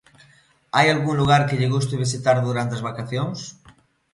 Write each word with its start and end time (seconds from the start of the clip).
Hai 0.75 0.87
algún 0.89 1.15
lugar 1.17 1.41
que 1.47 1.57
lle 1.59 1.71
guste 1.75 2.01
visitar 2.05 2.37
durante 2.41 2.73
as 2.75 2.85
vacacións? 2.89 3.39